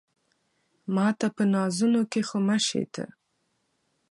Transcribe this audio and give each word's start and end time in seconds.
ماته 0.95 1.27
په 1.35 1.43
نازونو 1.53 2.01
کې 2.11 2.21
خو 2.27 2.37
مه 2.47 2.57
شې 2.65 2.83
ته 2.93 3.05